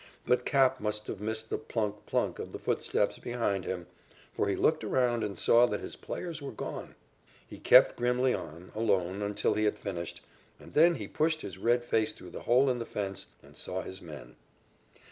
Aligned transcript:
But 0.25 0.45
"Cap" 0.47 0.79
must 0.79 1.05
have 1.05 1.21
missed 1.21 1.51
the 1.51 1.59
"plunk, 1.59 2.07
plunk" 2.07 2.39
of 2.39 2.53
the 2.53 2.57
footsteps 2.57 3.19
behind 3.19 3.65
him, 3.65 3.85
for 4.33 4.47
he 4.47 4.55
looked 4.55 4.83
around 4.83 5.23
and 5.23 5.37
saw 5.37 5.67
that 5.67 5.79
his 5.79 5.95
players 5.95 6.41
were 6.41 6.51
gone. 6.51 6.95
He 7.45 7.59
kept 7.59 7.97
grimly 7.97 8.33
on, 8.33 8.71
alone, 8.73 9.21
until 9.21 9.53
he 9.53 9.65
had 9.65 9.77
finished, 9.77 10.25
and 10.59 10.73
then 10.73 10.95
he 10.95 11.07
pushed 11.07 11.43
his 11.43 11.59
red 11.59 11.85
face 11.85 12.13
through 12.13 12.31
the 12.31 12.41
hole 12.49 12.67
in 12.67 12.79
the 12.79 12.85
fence 12.87 13.27
and 13.43 13.55
saw 13.55 13.83
his 13.83 14.01
men. 14.01 14.37